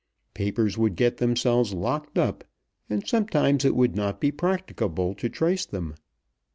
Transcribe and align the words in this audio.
Papers 0.33 0.79
would 0.79 0.95
get 0.95 1.17
themselves 1.17 1.75
locked 1.75 2.17
up, 2.17 2.43
and 2.89 3.05
sometimes 3.07 3.63
it 3.63 3.75
would 3.75 3.95
not 3.95 4.19
be 4.19 4.31
practicable 4.31 5.13
to 5.13 5.29
trace 5.29 5.63
them. 5.67 5.93